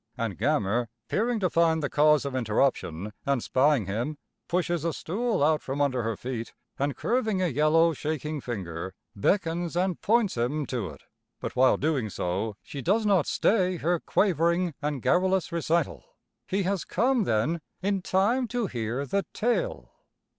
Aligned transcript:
And 0.17 0.35
Gammer, 0.35 0.89
peering 1.09 1.39
to 1.41 1.49
find 1.51 1.83
the 1.83 1.87
cause 1.87 2.25
of 2.25 2.35
interruption 2.35 3.13
and 3.23 3.43
spying 3.43 3.85
him, 3.85 4.17
pushes 4.47 4.83
a 4.83 4.93
stool 4.93 5.43
out 5.43 5.61
from 5.61 5.79
under 5.79 6.01
her 6.01 6.17
feet 6.17 6.55
and 6.79 6.95
curving 6.97 7.39
a 7.39 7.47
yellow, 7.49 7.93
shaking 7.93 8.41
finger, 8.41 8.95
beckons 9.15 9.75
and 9.75 10.01
points 10.01 10.37
him 10.37 10.65
to 10.65 10.89
it. 10.89 11.03
But 11.39 11.55
while 11.55 11.77
doing 11.77 12.09
so, 12.09 12.55
she 12.63 12.81
does 12.81 13.05
not 13.05 13.27
stay 13.27 13.75
her 13.75 13.99
quavering 13.99 14.73
and 14.81 15.03
garrulous 15.03 15.51
recital. 15.51 16.03
He 16.47 16.63
has 16.63 16.83
come, 16.83 17.25
then, 17.25 17.61
in 17.83 18.01
time 18.01 18.47
to 18.47 18.65
hear 18.65 19.05
the 19.05 19.27
tale? 19.33 19.91